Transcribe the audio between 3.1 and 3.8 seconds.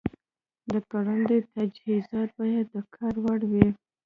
وړ وي.